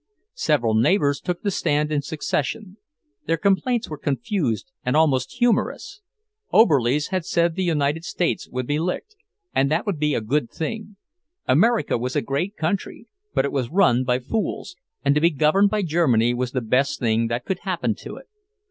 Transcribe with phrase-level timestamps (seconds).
[0.33, 2.77] Several neighbours took the stand in succession;
[3.27, 6.01] their complaints were confused and almost humorous.
[6.51, 9.15] Oberlies had said the United States would be licked,
[9.53, 10.95] and that would be a good thing;
[11.47, 14.75] America was a great country, but it was run by fools,
[15.05, 18.25] and to be governed by Germany was the best thing that could happen to it.